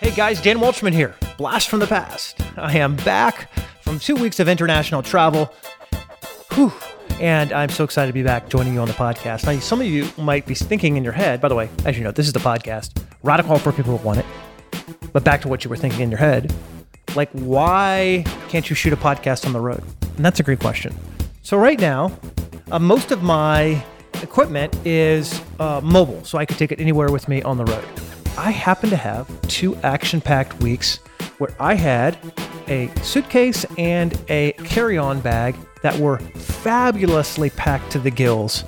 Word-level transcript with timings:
Hey 0.00 0.16
guys, 0.16 0.40
Dan 0.40 0.58
Waldschmidt 0.58 0.92
here. 0.92 1.14
Blast 1.36 1.68
from 1.68 1.78
the 1.78 1.86
past. 1.86 2.40
I 2.56 2.78
am 2.78 2.96
back 2.96 3.48
from 3.82 3.98
two 3.98 4.16
weeks 4.16 4.40
of 4.40 4.48
international 4.48 5.02
travel. 5.02 5.52
Whew. 6.52 6.72
And 7.20 7.52
I'm 7.52 7.68
so 7.68 7.84
excited 7.84 8.08
to 8.08 8.12
be 8.12 8.22
back 8.22 8.48
joining 8.48 8.74
you 8.74 8.80
on 8.80 8.88
the 8.88 8.94
podcast. 8.94 9.44
Now, 9.44 9.60
some 9.60 9.80
of 9.80 9.86
you 9.86 10.08
might 10.16 10.46
be 10.46 10.54
thinking 10.54 10.96
in 10.96 11.04
your 11.04 11.12
head, 11.12 11.40
by 11.40 11.48
the 11.48 11.54
way, 11.54 11.68
as 11.84 11.96
you 11.96 12.02
know, 12.02 12.10
this 12.10 12.26
is 12.26 12.32
the 12.32 12.40
podcast, 12.40 13.04
radical 13.22 13.58
for 13.58 13.72
people 13.72 13.96
who 13.96 14.04
want 14.04 14.18
it. 14.18 14.26
But 15.12 15.22
back 15.22 15.42
to 15.42 15.48
what 15.48 15.64
you 15.64 15.70
were 15.70 15.76
thinking 15.76 16.00
in 16.00 16.10
your 16.10 16.18
head, 16.18 16.52
like, 17.16 17.30
why 17.32 18.24
can't 18.48 18.68
you 18.68 18.76
shoot 18.76 18.92
a 18.92 18.96
podcast 18.96 19.46
on 19.46 19.52
the 19.52 19.60
road? 19.60 19.82
And 20.16 20.24
that's 20.24 20.40
a 20.40 20.42
great 20.42 20.60
question. 20.60 20.94
So, 21.42 21.56
right 21.56 21.80
now, 21.80 22.18
uh, 22.70 22.78
most 22.78 23.10
of 23.10 23.22
my 23.22 23.82
equipment 24.22 24.76
is 24.84 25.40
uh, 25.58 25.80
mobile, 25.82 26.22
so 26.24 26.38
I 26.38 26.46
could 26.46 26.58
take 26.58 26.72
it 26.72 26.80
anywhere 26.80 27.10
with 27.10 27.28
me 27.28 27.42
on 27.42 27.56
the 27.56 27.64
road. 27.64 27.84
I 28.36 28.50
happen 28.50 28.90
to 28.90 28.96
have 28.96 29.28
two 29.42 29.76
action 29.76 30.20
packed 30.20 30.62
weeks 30.62 30.98
where 31.38 31.54
I 31.58 31.74
had 31.74 32.18
a 32.68 32.90
suitcase 33.02 33.64
and 33.76 34.18
a 34.28 34.52
carry 34.64 34.96
on 34.98 35.20
bag 35.20 35.56
that 35.82 35.98
were 35.98 36.18
fabulously 36.18 37.50
packed 37.50 37.90
to 37.92 37.98
the 37.98 38.10
gills 38.10 38.64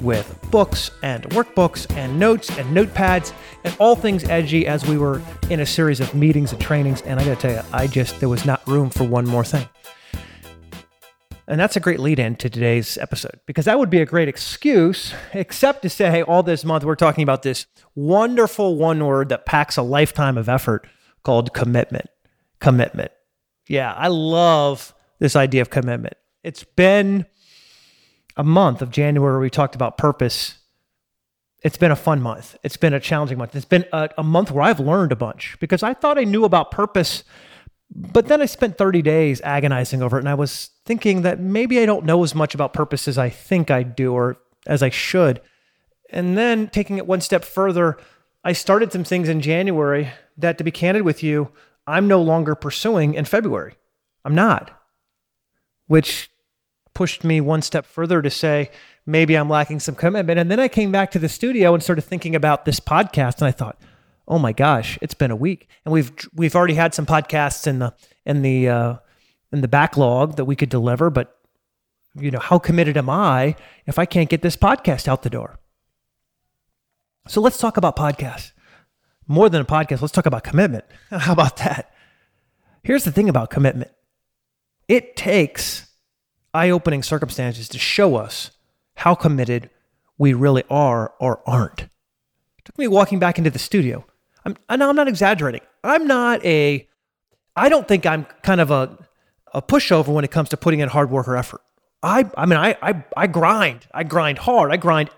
with 0.00 0.39
books 0.50 0.90
and 1.02 1.24
workbooks 1.30 1.90
and 1.96 2.18
notes 2.18 2.50
and 2.58 2.76
notepads 2.76 3.32
and 3.64 3.74
all 3.78 3.94
things 3.94 4.24
edgy 4.24 4.66
as 4.66 4.86
we 4.86 4.98
were 4.98 5.22
in 5.48 5.60
a 5.60 5.66
series 5.66 6.00
of 6.00 6.14
meetings 6.14 6.52
and 6.52 6.60
trainings. 6.60 7.02
And 7.02 7.20
I 7.20 7.24
gotta 7.24 7.40
tell 7.40 7.52
you, 7.52 7.62
I 7.72 7.86
just, 7.86 8.20
there 8.20 8.28
was 8.28 8.44
not 8.44 8.66
room 8.66 8.90
for 8.90 9.04
one 9.04 9.26
more 9.26 9.44
thing. 9.44 9.68
And 11.46 11.58
that's 11.58 11.74
a 11.74 11.80
great 11.80 11.98
lead 11.98 12.20
in 12.20 12.36
to 12.36 12.48
today's 12.48 12.96
episode 12.98 13.40
because 13.46 13.64
that 13.64 13.78
would 13.78 13.90
be 13.90 14.00
a 14.00 14.06
great 14.06 14.28
excuse, 14.28 15.12
except 15.32 15.82
to 15.82 15.90
say 15.90 16.22
all 16.22 16.44
this 16.44 16.64
month 16.64 16.84
we're 16.84 16.94
talking 16.94 17.22
about 17.22 17.42
this 17.42 17.66
wonderful 17.96 18.76
one 18.76 19.04
word 19.04 19.30
that 19.30 19.46
packs 19.46 19.76
a 19.76 19.82
lifetime 19.82 20.38
of 20.38 20.48
effort 20.48 20.86
called 21.24 21.52
commitment. 21.52 22.06
Commitment. 22.60 23.10
Yeah, 23.68 23.92
I 23.92 24.08
love 24.08 24.94
this 25.18 25.34
idea 25.34 25.62
of 25.62 25.70
commitment. 25.70 26.14
It's 26.44 26.62
been 26.62 27.26
a 28.36 28.44
month 28.44 28.82
of 28.82 28.90
January 28.90 29.32
where 29.32 29.40
we 29.40 29.50
talked 29.50 29.74
about 29.74 29.98
purpose. 29.98 30.58
It's 31.62 31.76
been 31.76 31.90
a 31.90 31.96
fun 31.96 32.22
month. 32.22 32.56
It's 32.62 32.76
been 32.76 32.94
a 32.94 33.00
challenging 33.00 33.38
month. 33.38 33.54
It's 33.54 33.64
been 33.64 33.84
a, 33.92 34.08
a 34.16 34.22
month 34.22 34.50
where 34.50 34.62
I've 34.62 34.80
learned 34.80 35.12
a 35.12 35.16
bunch 35.16 35.56
because 35.60 35.82
I 35.82 35.94
thought 35.94 36.18
I 36.18 36.24
knew 36.24 36.44
about 36.44 36.70
purpose 36.70 37.24
but 37.92 38.28
then 38.28 38.40
I 38.40 38.46
spent 38.46 38.78
30 38.78 39.02
days 39.02 39.40
agonizing 39.40 40.02
over 40.02 40.16
it, 40.16 40.20
and 40.20 40.28
I 40.28 40.34
was 40.34 40.70
thinking 40.84 41.22
that 41.22 41.40
maybe 41.40 41.80
I 41.80 41.86
don't 41.86 42.04
know 42.04 42.22
as 42.22 42.34
much 42.34 42.54
about 42.54 42.72
purpose 42.72 43.08
as 43.08 43.18
I 43.18 43.28
think 43.28 43.70
I 43.70 43.82
do 43.82 44.12
or 44.12 44.36
as 44.66 44.82
I 44.82 44.90
should. 44.90 45.40
And 46.10 46.38
then 46.38 46.68
taking 46.68 46.98
it 46.98 47.06
one 47.06 47.20
step 47.20 47.44
further, 47.44 47.98
I 48.44 48.52
started 48.52 48.92
some 48.92 49.04
things 49.04 49.28
in 49.28 49.40
January 49.40 50.10
that, 50.36 50.56
to 50.58 50.64
be 50.64 50.70
candid 50.70 51.02
with 51.02 51.22
you, 51.22 51.50
I'm 51.86 52.06
no 52.06 52.22
longer 52.22 52.54
pursuing 52.54 53.14
in 53.14 53.24
February. 53.24 53.74
I'm 54.24 54.34
not, 54.34 54.70
which 55.86 56.29
pushed 56.94 57.24
me 57.24 57.40
one 57.40 57.62
step 57.62 57.86
further 57.86 58.22
to 58.22 58.30
say, 58.30 58.70
maybe 59.06 59.34
I'm 59.34 59.48
lacking 59.48 59.80
some 59.80 59.94
commitment. 59.94 60.38
And 60.38 60.50
then 60.50 60.60
I 60.60 60.68
came 60.68 60.92
back 60.92 61.10
to 61.12 61.18
the 61.18 61.28
studio 61.28 61.74
and 61.74 61.82
started 61.82 62.02
thinking 62.02 62.34
about 62.34 62.64
this 62.64 62.80
podcast, 62.80 63.38
and 63.38 63.44
I 63.44 63.52
thought, 63.52 63.80
oh 64.28 64.38
my 64.38 64.52
gosh, 64.52 64.98
it's 65.02 65.14
been 65.14 65.30
a 65.30 65.36
week, 65.36 65.68
and 65.84 65.92
we've 65.92 66.12
we've 66.34 66.54
already 66.54 66.74
had 66.74 66.94
some 66.94 67.06
podcasts 67.06 67.66
in 67.66 67.80
the 67.80 67.94
in 68.24 68.42
the 68.42 68.68
uh, 68.68 68.96
in 69.52 69.60
the 69.60 69.68
backlog 69.68 70.36
that 70.36 70.44
we 70.44 70.56
could 70.56 70.68
deliver, 70.68 71.10
but 71.10 71.36
you 72.14 72.30
know, 72.30 72.38
how 72.38 72.58
committed 72.58 72.96
am 72.96 73.08
I 73.08 73.56
if 73.86 73.98
I 73.98 74.04
can't 74.04 74.28
get 74.28 74.42
this 74.42 74.56
podcast 74.56 75.08
out 75.08 75.22
the 75.22 75.30
door? 75.30 75.58
So 77.28 77.40
let's 77.40 77.58
talk 77.58 77.76
about 77.76 77.96
podcasts. 77.96 78.52
More 79.26 79.48
than 79.48 79.60
a 79.60 79.64
podcast, 79.64 80.00
let's 80.00 80.12
talk 80.12 80.26
about 80.26 80.42
commitment. 80.42 80.84
How 81.10 81.32
about 81.32 81.58
that? 81.58 81.92
Here's 82.82 83.04
the 83.04 83.12
thing 83.12 83.28
about 83.28 83.50
commitment 83.50 83.92
it 84.88 85.14
takes 85.14 85.89
eye 86.54 86.70
opening 86.70 87.02
circumstances 87.02 87.68
to 87.68 87.78
show 87.78 88.16
us 88.16 88.50
how 88.96 89.14
committed 89.14 89.70
we 90.18 90.34
really 90.34 90.64
are 90.68 91.14
or 91.18 91.40
aren't. 91.46 91.82
It 91.82 92.64
took 92.64 92.78
me 92.78 92.88
walking 92.88 93.18
back 93.18 93.38
into 93.38 93.50
the 93.50 93.58
studio 93.58 94.04
I'm, 94.44 94.56
I'm 94.68 94.96
not 94.96 95.08
exaggerating. 95.08 95.62
I'm 95.84 96.06
not 96.06 96.44
a, 96.44 96.88
I 97.56 97.68
don't 97.68 97.86
think 97.86 98.06
I'm 98.06 98.24
kind 98.42 98.60
of 98.60 98.70
a, 98.70 98.98
a 99.52 99.62
pushover 99.62 100.08
when 100.08 100.24
it 100.24 100.30
comes 100.30 100.48
to 100.50 100.56
putting 100.56 100.80
in 100.80 100.88
hard 100.88 101.10
work 101.10 101.28
or 101.28 101.36
effort. 101.36 101.62
I, 102.02 102.30
I 102.36 102.46
mean, 102.46 102.58
I, 102.58 102.76
I, 102.80 103.04
I 103.16 103.26
grind. 103.26 103.86
I 103.92 104.04
grind 104.04 104.38
hard. 104.38 104.72
I 104.72 104.76
grind, 104.76 105.10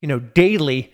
you 0.00 0.08
know, 0.08 0.18
daily. 0.18 0.92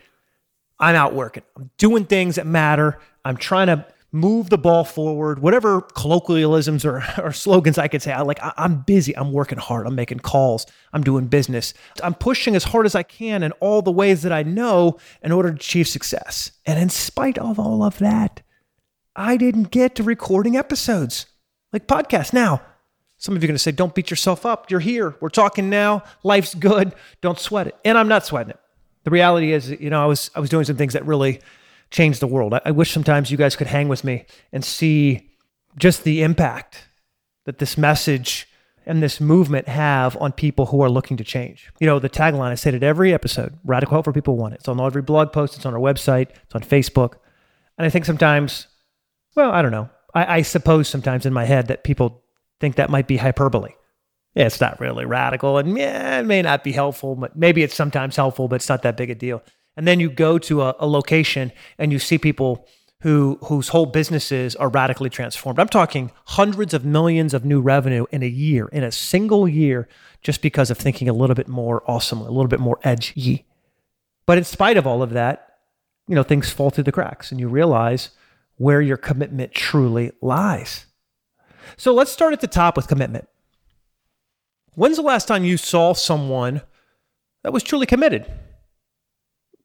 I'm 0.79 0.97
out 0.97 1.15
working. 1.15 1.43
I'm 1.57 1.71
doing 1.79 2.07
things 2.07 2.37
that 2.37 2.47
matter. 2.47 2.99
I'm 3.25 3.37
trying 3.37 3.67
to 3.69 3.87
move 4.15 4.49
the 4.49 4.57
ball 4.57 4.85
forward, 4.85 5.41
whatever 5.41 5.81
colloquialisms 5.81 6.85
or, 6.85 7.03
or 7.19 7.33
slogans 7.33 7.79
I 7.79 7.89
could 7.89 8.01
say. 8.01 8.13
I 8.13 8.23
like, 8.23 8.41
I, 8.41 8.53
I'm 8.57 8.83
busy. 8.83 9.15
I'm 9.17 9.33
working 9.33 9.59
hard. 9.59 9.89
I'm 9.89 9.97
making 9.97 10.21
calls. 10.21 10.67
I'm 10.93 11.03
doing 11.03 11.27
business. 11.27 11.75
I'm 12.01 12.15
pushing 12.15 12.55
as 12.55 12.63
hard 12.63 12.87
as 12.87 12.95
I 12.95 13.03
can 13.03 13.43
in 13.43 13.51
all 13.53 13.83
the 13.83 13.91
ways 13.91 14.23
that 14.23 14.31
I 14.31 14.45
know 14.45 14.99
in 15.21 15.33
order 15.33 15.51
to 15.51 15.57
achieve 15.57 15.89
success. 15.89 16.53
And 16.65 16.79
in 16.79 16.91
spite 16.91 17.39
of 17.39 17.59
all 17.59 17.83
of 17.83 17.99
that, 17.99 18.41
I 19.17 19.37
didn't 19.37 19.73
get 19.73 19.97
to 19.97 20.05
recording 20.05 20.57
episodes 20.57 21.27
like 21.73 21.89
podcasts. 21.89 22.33
Now, 22.33 22.63
some 23.17 23.35
of 23.35 23.43
you 23.43 23.47
are 23.47 23.49
going 23.49 23.57
to 23.57 23.59
say, 23.59 23.73
don't 23.73 23.97
beat 23.97 24.11
yourself 24.11 24.47
up. 24.47 24.71
You're 24.71 24.79
here. 24.79 25.17
We're 25.21 25.29
talking 25.29 25.71
now. 25.71 26.05
Life's 26.23 26.55
good. 26.55 26.95
Don't 27.21 27.39
sweat 27.39 27.67
it. 27.67 27.77
And 27.85 27.99
I'm 27.99 28.09
not 28.09 28.25
sweating 28.25 28.51
it. 28.51 28.61
The 29.03 29.11
reality 29.11 29.53
is, 29.53 29.71
you 29.71 29.91
know, 29.91 30.01
I 30.03 30.07
was 30.07 30.31
I 30.35 30.41
was 30.41 30.51
doing 30.51 30.65
some 30.65 30.77
things 30.77 30.93
that 30.93 31.05
really 31.05 31.41
change 31.95 32.19
the 32.19 32.27
world. 32.27 32.53
I, 32.53 32.61
I 32.67 32.71
wish 32.73 32.91
sometimes 32.91 33.31
you 33.31 33.39
guys 33.39 33.57
could 33.57 33.69
hang 33.69 33.89
with 33.89 34.05
me 34.05 34.27
and 34.53 34.65
see 34.65 35.31
just 35.79 36.05
the 36.05 36.23
impact 36.23 36.89
that 37.47 37.59
this 37.59 37.79
message 37.79 38.49
and 38.85 39.03
this 39.03 39.21
movement 39.21 39.69
have 39.69 40.17
on 40.21 40.33
people 40.33 40.67
who 40.67 40.83
are 40.83 40.91
looking 40.91 41.17
to 41.17 41.25
change. 41.25 41.71
You 41.79 41.87
know, 41.87 41.99
the 41.99 42.11
tagline 42.11 42.51
I 42.51 42.57
said 42.57 42.75
it 42.75 42.83
every 42.83 43.15
episode 43.15 43.59
radical 43.65 43.95
hope 43.95 44.05
for 44.05 44.13
people 44.13 44.37
want 44.37 44.55
it. 44.55 44.61
It's 44.61 44.69
on 44.69 44.81
every 44.81 45.03
blog 45.03 45.33
post, 45.33 45.57
it's 45.57 45.65
on 45.65 45.73
our 45.73 45.81
website, 45.81 46.31
it's 46.43 46.55
on 46.55 46.63
Facebook. 46.63 47.15
And 47.79 47.87
I 47.87 47.91
think 47.91 48.05
sometimes, 48.05 48.67
well, 49.37 49.53
I 49.53 49.63
don't 49.63 49.73
know. 49.73 49.89
I, 50.15 50.39
I 50.39 50.43
suppose 50.43 50.89
sometimes 50.89 51.25
in 51.25 51.33
my 51.33 51.45
head 51.45 51.69
that 51.69 51.85
people 51.85 52.25
think 52.61 52.77
that 52.77 52.91
might 52.91 53.07
be 53.07 53.17
hyperbole. 53.17 53.73
Yeah, 54.35 54.47
it's 54.47 54.61
not 54.61 54.81
really 54.81 55.05
radical 55.05 55.59
and 55.59 55.79
yeah, 55.79 56.19
it 56.19 56.27
may 56.27 56.43
not 56.43 56.65
be 56.65 56.73
helpful, 56.73 57.15
but 57.15 57.37
maybe 57.37 57.63
it's 57.63 57.75
sometimes 57.75 58.17
helpful, 58.17 58.49
but 58.49 58.57
it's 58.57 58.69
not 58.69 58.83
that 58.83 58.97
big 58.97 59.11
a 59.11 59.15
deal 59.15 59.43
and 59.77 59.87
then 59.87 60.01
you 60.01 60.11
go 60.11 60.39
to 60.39 60.63
a, 60.63 60.75
a 60.79 60.87
location 60.87 61.53
and 61.79 61.93
you 61.93 61.99
see 61.99 62.19
people 62.19 62.67
who 63.01 63.39
whose 63.45 63.69
whole 63.69 63.87
businesses 63.87 64.57
are 64.57 64.69
radically 64.71 65.11
transformed. 65.11 65.59
I'm 65.59 65.69
talking 65.69 66.11
hundreds 66.27 66.73
of 66.73 66.85
millions 66.85 67.35
of 67.35 67.45
new 67.45 67.61
revenue 67.61 68.07
in 68.11 68.23
a 68.23 68.29
year, 68.29 68.69
in 68.69 68.83
a 68.83 68.91
single 68.91 69.47
year, 69.47 69.89
just 70.23 70.41
because 70.41 70.71
of 70.71 70.79
thinking 70.79 71.09
a 71.09 71.13
little 71.13 71.35
bit 71.35 71.49
more 71.49 71.83
awesomely, 71.87 72.29
a 72.29 72.31
little 72.31 72.49
bit 72.49 72.61
more 72.61 72.79
edgy. 72.83 73.47
But 74.27 74.39
in 74.39 74.45
spite 74.45 74.79
of 74.79 74.87
all 74.87 75.03
of 75.03 75.11
that, 75.11 75.59
you 76.09 76.15
know, 76.15 76.23
things 76.23 76.51
fall 76.51 76.71
through 76.71 76.85
the 76.85 76.93
cracks 76.93 77.31
and 77.31 77.39
you 77.39 77.49
realize 77.49 78.11
where 78.57 78.81
your 78.81 78.97
commitment 78.97 79.53
truly 79.53 80.13
lies. 80.23 80.87
So 81.77 81.93
let's 81.93 82.11
start 82.11 82.33
at 82.33 82.41
the 82.41 82.47
top 82.47 82.77
with 82.77 82.89
commitment. 82.89 83.29
When's 84.75 84.97
the 84.97 85.03
last 85.03 85.29
time 85.29 85.45
you 85.45 85.57
saw 85.57 85.93
someone 85.93 86.63
that 87.43 87.53
was 87.53 87.63
truly 87.63 87.87
committed? 87.87 88.27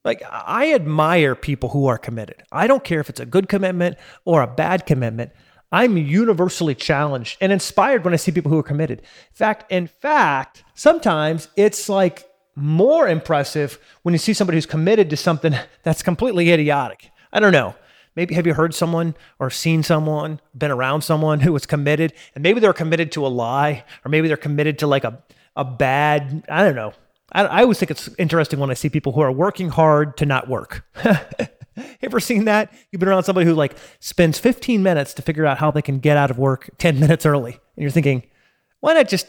Like, 0.06 0.24
I 0.32 0.74
admire 0.74 1.36
people 1.36 1.70
who 1.70 1.88
are 1.88 1.98
committed. 1.98 2.44
I 2.52 2.68
don't 2.68 2.84
care 2.84 3.02
if 3.02 3.10
it's 3.10 3.20
a 3.20 3.26
good 3.26 3.50
commitment 3.50 3.98
or 4.24 4.42
a 4.42 4.48
bad 4.48 4.86
commitment. 4.86 5.32
I'm 5.72 5.98
universally 5.98 6.74
challenged 6.74 7.38
and 7.42 7.52
inspired 7.52 8.04
when 8.04 8.14
I 8.14 8.18
see 8.18 8.32
people 8.32 8.50
who 8.50 8.60
are 8.60 8.64
committed. 8.64 9.00
In 9.00 9.34
fact, 9.34 9.72
in 9.72 9.88
fact, 9.88 10.64
sometimes 10.74 11.50
it's 11.56 11.90
like 11.90 12.28
more 12.56 13.08
impressive 13.08 13.78
when 14.04 14.14
you 14.14 14.20
see 14.20 14.34
somebody 14.34 14.58
who's 14.58 14.66
committed 14.66 15.10
to 15.10 15.18
something 15.18 15.54
that's 15.84 16.02
completely 16.02 16.52
idiotic. 16.52 17.12
I 17.32 17.40
don't 17.40 17.52
know. 17.54 17.76
Maybe 18.16 18.36
have 18.36 18.48
you 18.48 18.54
heard 18.54 18.74
someone 18.74 19.16
or 19.38 19.50
seen 19.50 19.84
someone, 19.84 20.42
been 20.58 20.72
around 20.72 21.02
someone 21.02 21.42
who 21.42 21.54
was 21.54 21.66
committed, 21.66 22.14
and 22.36 22.42
maybe 22.42 22.60
they're 22.60 22.74
committed 22.74 23.12
to 23.14 23.26
a 23.26 23.30
lie, 23.30 23.86
or 24.04 24.10
maybe 24.10 24.28
they're 24.28 24.36
committed 24.36 24.80
to 24.80 24.88
like 24.88 25.04
a, 25.04 25.22
a 25.56 25.64
bad, 25.64 26.44
I 26.50 26.64
don't 26.64 26.76
know, 26.76 26.94
I, 27.32 27.46
I 27.46 27.62
always 27.62 27.80
think 27.80 27.92
it's 27.92 28.10
interesting 28.18 28.60
when 28.60 28.70
I 28.70 28.74
see 28.74 28.90
people 28.90 29.12
who 29.14 29.22
are 29.22 29.32
working 29.32 29.70
hard 29.70 30.18
to 30.18 30.26
not 30.26 30.48
work. 30.48 30.86
Ever 32.02 32.20
seen 32.20 32.46
that? 32.46 32.74
You've 32.92 33.00
been 33.00 33.10
around 33.10 33.24
somebody 33.24 33.46
who 33.46 33.54
like 33.54 33.76
spends 34.00 34.40
15 34.40 34.84
minutes 34.84 35.14
to 35.16 35.22
figure 35.22 35.46
out 35.46 35.60
how 35.60 35.72
they 35.72 35.82
can 35.82 36.00
get 36.00 36.18
out 36.18 36.32
of 36.32 36.38
work 36.38 36.70
10 36.78 37.00
minutes 37.00 37.26
early. 37.26 37.54
And 37.54 37.84
you're 37.84 37.92
thinking, 37.92 38.24
why 38.80 38.94
not 38.94 39.08
just 39.08 39.28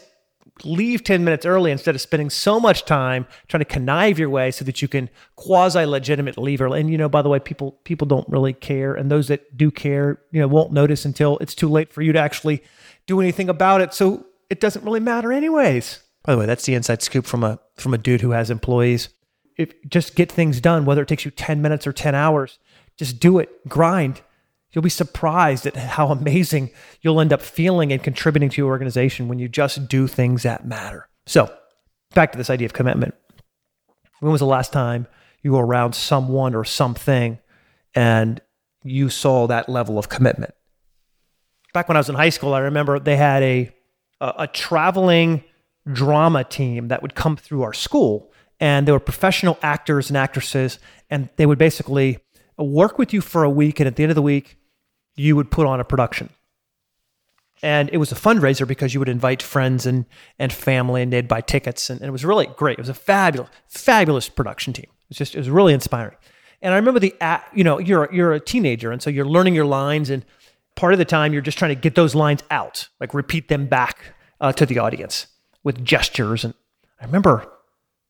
leave 0.63 1.03
10 1.03 1.23
minutes 1.23 1.45
early 1.45 1.71
instead 1.71 1.95
of 1.95 2.01
spending 2.01 2.29
so 2.29 2.59
much 2.59 2.85
time 2.85 3.25
trying 3.47 3.61
to 3.61 3.65
connive 3.65 4.19
your 4.19 4.29
way 4.29 4.51
so 4.51 4.65
that 4.65 4.81
you 4.81 4.87
can 4.87 5.09
quasi 5.35 5.85
legitimate 5.85 6.37
leave 6.37 6.61
early. 6.61 6.79
And 6.79 6.89
you 6.89 6.97
know, 6.97 7.09
by 7.09 7.21
the 7.21 7.29
way, 7.29 7.39
people 7.39 7.73
people 7.83 8.07
don't 8.07 8.27
really 8.29 8.53
care. 8.53 8.93
And 8.93 9.09
those 9.09 9.27
that 9.27 9.57
do 9.57 9.71
care, 9.71 10.21
you 10.31 10.41
know, 10.41 10.47
won't 10.47 10.71
notice 10.71 11.05
until 11.05 11.37
it's 11.39 11.55
too 11.55 11.69
late 11.69 11.91
for 11.91 12.01
you 12.01 12.13
to 12.13 12.19
actually 12.19 12.63
do 13.07 13.19
anything 13.19 13.49
about 13.49 13.81
it. 13.81 13.93
So 13.93 14.25
it 14.49 14.59
doesn't 14.59 14.83
really 14.83 14.99
matter 14.99 15.31
anyways. 15.31 16.01
By 16.23 16.33
the 16.33 16.39
way, 16.39 16.45
that's 16.45 16.65
the 16.65 16.75
inside 16.75 17.01
scoop 17.01 17.25
from 17.25 17.43
a 17.43 17.59
from 17.75 17.93
a 17.93 17.97
dude 17.97 18.21
who 18.21 18.31
has 18.31 18.49
employees. 18.49 19.09
If 19.57 19.73
just 19.87 20.15
get 20.15 20.31
things 20.31 20.61
done, 20.61 20.85
whether 20.85 21.01
it 21.01 21.07
takes 21.07 21.25
you 21.25 21.31
10 21.31 21.61
minutes 21.61 21.85
or 21.85 21.93
10 21.93 22.15
hours, 22.15 22.59
just 22.97 23.19
do 23.19 23.39
it, 23.39 23.67
grind. 23.67 24.21
You'll 24.71 24.83
be 24.83 24.89
surprised 24.89 25.65
at 25.65 25.75
how 25.75 26.07
amazing 26.07 26.71
you'll 27.01 27.19
end 27.19 27.33
up 27.33 27.41
feeling 27.41 27.91
and 27.91 28.01
contributing 28.01 28.49
to 28.49 28.61
your 28.61 28.69
organization 28.69 29.27
when 29.27 29.39
you 29.39 29.49
just 29.49 29.87
do 29.89 30.07
things 30.07 30.43
that 30.43 30.65
matter. 30.65 31.09
So, 31.25 31.53
back 32.13 32.31
to 32.31 32.37
this 32.37 32.49
idea 32.49 32.65
of 32.65 32.73
commitment. 32.73 33.13
When 34.19 34.31
was 34.31 34.39
the 34.39 34.45
last 34.45 34.71
time 34.71 35.07
you 35.41 35.53
were 35.53 35.65
around 35.65 35.93
someone 35.93 36.55
or 36.55 36.63
something 36.63 37.39
and 37.93 38.39
you 38.83 39.09
saw 39.09 39.47
that 39.47 39.67
level 39.67 39.97
of 39.97 40.07
commitment? 40.07 40.53
Back 41.73 41.87
when 41.87 41.97
I 41.97 41.99
was 41.99 42.09
in 42.09 42.15
high 42.15 42.29
school, 42.29 42.53
I 42.53 42.59
remember 42.59 42.99
they 42.99 43.17
had 43.17 43.43
a 43.43 43.71
a, 44.21 44.33
a 44.39 44.47
traveling 44.47 45.43
drama 45.91 46.43
team 46.43 46.89
that 46.89 47.01
would 47.01 47.15
come 47.15 47.35
through 47.35 47.63
our 47.63 47.73
school 47.73 48.31
and 48.59 48.87
they 48.87 48.91
were 48.91 48.99
professional 48.99 49.57
actors 49.61 50.09
and 50.09 50.17
actresses 50.17 50.79
and 51.09 51.29
they 51.35 51.45
would 51.45 51.57
basically 51.57 52.19
work 52.57 52.97
with 52.97 53.13
you 53.13 53.21
for 53.21 53.43
a 53.43 53.49
week 53.49 53.79
and 53.79 53.87
at 53.87 53.95
the 53.95 54.03
end 54.03 54.11
of 54.11 54.15
the 54.15 54.21
week 54.21 54.57
you 55.15 55.35
would 55.35 55.51
put 55.51 55.65
on 55.65 55.79
a 55.79 55.83
production. 55.83 56.29
And 57.63 57.89
it 57.91 57.97
was 57.97 58.11
a 58.11 58.15
fundraiser 58.15 58.67
because 58.67 58.93
you 58.93 58.99
would 58.99 59.09
invite 59.09 59.41
friends 59.41 59.85
and 59.85 60.05
and 60.39 60.51
family 60.51 61.01
and 61.01 61.13
they'd 61.13 61.27
buy 61.27 61.41
tickets 61.41 61.89
and, 61.89 61.99
and 61.99 62.07
it 62.07 62.11
was 62.11 62.25
really 62.25 62.47
great. 62.57 62.77
It 62.77 62.81
was 62.81 62.89
a 62.89 62.93
fabulous 62.93 63.49
fabulous 63.67 64.29
production 64.29 64.73
team. 64.73 64.87
It 64.87 65.09
was 65.09 65.17
just 65.17 65.35
it 65.35 65.39
was 65.39 65.49
really 65.49 65.73
inspiring. 65.73 66.17
And 66.61 66.73
i 66.73 66.77
remember 66.77 66.99
the 66.99 67.15
you 67.53 67.63
know 67.63 67.79
you're 67.79 68.09
you're 68.13 68.33
a 68.33 68.39
teenager 68.39 68.91
and 68.91 69.01
so 69.01 69.09
you're 69.09 69.25
learning 69.25 69.55
your 69.55 69.65
lines 69.65 70.09
and 70.09 70.23
part 70.75 70.93
of 70.93 70.99
the 70.99 71.05
time 71.05 71.33
you're 71.33 71.41
just 71.41 71.57
trying 71.57 71.75
to 71.75 71.81
get 71.81 71.95
those 71.95 72.15
lines 72.15 72.43
out 72.51 72.87
like 72.99 73.13
repeat 73.13 73.47
them 73.47 73.65
back 73.65 74.13
uh, 74.39 74.53
to 74.53 74.65
the 74.65 74.79
audience 74.79 75.27
with 75.63 75.83
gestures. 75.83 76.43
And 76.43 76.53
I 76.99 77.05
remember 77.05 77.47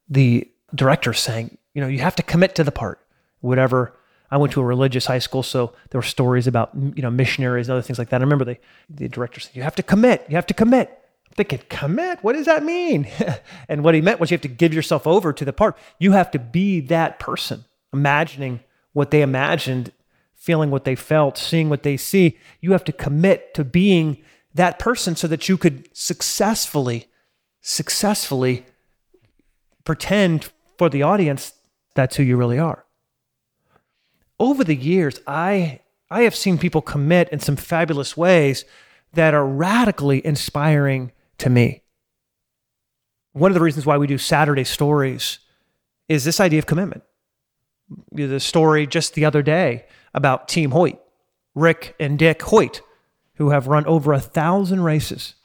the 0.09 0.49
director 0.73 1.13
saying, 1.13 1.57
you 1.73 1.81
know, 1.81 1.87
you 1.87 1.99
have 1.99 2.15
to 2.17 2.23
commit 2.23 2.55
to 2.55 2.63
the 2.63 2.71
part, 2.71 2.99
whatever. 3.39 3.93
I 4.29 4.37
went 4.37 4.53
to 4.53 4.61
a 4.61 4.65
religious 4.65 5.05
high 5.05 5.19
school, 5.19 5.43
so 5.43 5.73
there 5.89 5.99
were 5.99 6.03
stories 6.03 6.47
about, 6.47 6.71
you 6.73 7.01
know, 7.01 7.11
missionaries 7.11 7.67
and 7.67 7.73
other 7.73 7.81
things 7.81 7.99
like 7.99 8.09
that. 8.09 8.21
I 8.21 8.23
remember 8.23 8.45
the, 8.45 8.57
the 8.89 9.09
director 9.09 9.39
said, 9.39 9.55
you 9.55 9.63
have 9.63 9.75
to 9.75 9.83
commit, 9.83 10.25
you 10.29 10.35
have 10.35 10.47
to 10.47 10.53
commit. 10.53 10.89
I'm 11.27 11.35
thinking, 11.35 11.59
commit? 11.69 12.19
What 12.23 12.33
does 12.33 12.45
that 12.45 12.63
mean? 12.63 13.07
and 13.69 13.83
what 13.83 13.95
he 13.95 14.01
meant 14.01 14.19
was 14.19 14.31
you 14.31 14.35
have 14.35 14.41
to 14.41 14.47
give 14.47 14.73
yourself 14.73 15.05
over 15.05 15.33
to 15.33 15.45
the 15.45 15.53
part. 15.53 15.77
You 15.99 16.13
have 16.13 16.31
to 16.31 16.39
be 16.39 16.79
that 16.81 17.19
person, 17.19 17.65
imagining 17.93 18.61
what 18.93 19.11
they 19.11 19.21
imagined, 19.21 19.91
feeling 20.33 20.71
what 20.71 20.85
they 20.85 20.95
felt, 20.95 21.37
seeing 21.37 21.69
what 21.69 21.83
they 21.83 21.97
see. 21.97 22.37
You 22.61 22.71
have 22.71 22.83
to 22.85 22.91
commit 22.91 23.53
to 23.53 23.63
being 23.63 24.17
that 24.53 24.79
person 24.79 25.15
so 25.15 25.27
that 25.27 25.47
you 25.47 25.57
could 25.57 25.89
successfully 25.95 27.07
successfully 27.61 28.65
pretend 29.83 30.49
for 30.77 30.89
the 30.89 31.03
audience 31.03 31.53
that's 31.93 32.15
who 32.15 32.23
you 32.23 32.37
really 32.37 32.59
are. 32.59 32.85
Over 34.39 34.63
the 34.63 34.75
years, 34.75 35.19
I 35.27 35.81
I 36.09 36.23
have 36.23 36.35
seen 36.35 36.57
people 36.57 36.81
commit 36.81 37.29
in 37.29 37.39
some 37.39 37.55
fabulous 37.55 38.17
ways 38.17 38.65
that 39.13 39.33
are 39.33 39.45
radically 39.45 40.25
inspiring 40.25 41.11
to 41.37 41.49
me. 41.49 41.83
One 43.33 43.49
of 43.49 43.55
the 43.55 43.61
reasons 43.61 43.85
why 43.85 43.97
we 43.97 44.07
do 44.07 44.17
Saturday 44.17 44.65
stories 44.65 45.39
is 46.09 46.25
this 46.25 46.39
idea 46.41 46.59
of 46.59 46.65
commitment. 46.65 47.03
The 48.11 48.39
story 48.39 48.87
just 48.87 49.13
the 49.13 49.23
other 49.23 49.41
day 49.41 49.85
about 50.13 50.49
Team 50.49 50.71
Hoyt, 50.71 50.99
Rick 51.55 51.95
and 51.99 52.19
Dick 52.19 52.41
Hoyt, 52.41 52.81
who 53.35 53.51
have 53.51 53.67
run 53.67 53.85
over 53.85 54.11
a 54.11 54.19
thousand 54.19 54.81
races 54.81 55.35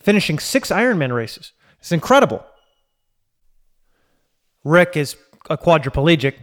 finishing 0.00 0.38
six 0.38 0.70
Ironman 0.70 1.14
races. 1.14 1.52
It's 1.78 1.92
incredible. 1.92 2.44
Rick 4.64 4.96
is 4.96 5.16
a 5.48 5.56
quadriplegic, 5.56 6.34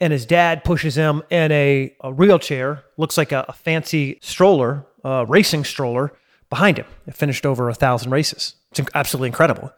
and 0.00 0.12
his 0.12 0.24
dad 0.24 0.64
pushes 0.64 0.96
him 0.96 1.22
in 1.30 1.52
a, 1.52 1.94
a 2.00 2.10
wheelchair, 2.10 2.84
looks 2.96 3.18
like 3.18 3.32
a, 3.32 3.44
a 3.48 3.52
fancy 3.52 4.18
stroller, 4.22 4.86
a 5.04 5.26
racing 5.26 5.64
stroller, 5.64 6.12
behind 6.48 6.78
him. 6.78 6.86
It 7.06 7.14
finished 7.14 7.44
over 7.44 7.68
a 7.68 7.74
thousand 7.74 8.10
races. 8.10 8.54
It's 8.72 8.80
absolutely 8.94 9.28
incredible. 9.28 9.72